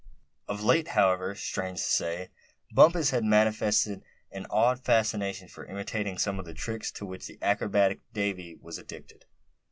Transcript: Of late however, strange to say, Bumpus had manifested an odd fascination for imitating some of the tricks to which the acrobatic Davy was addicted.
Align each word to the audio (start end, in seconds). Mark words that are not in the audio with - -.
Of 0.47 0.63
late 0.63 0.87
however, 0.87 1.35
strange 1.35 1.77
to 1.77 1.83
say, 1.85 2.29
Bumpus 2.71 3.11
had 3.11 3.23
manifested 3.23 4.01
an 4.31 4.47
odd 4.49 4.83
fascination 4.83 5.47
for 5.47 5.65
imitating 5.65 6.17
some 6.17 6.39
of 6.39 6.45
the 6.45 6.55
tricks 6.55 6.91
to 6.93 7.05
which 7.05 7.27
the 7.27 7.37
acrobatic 7.39 7.99
Davy 8.11 8.55
was 8.59 8.79
addicted. 8.79 9.25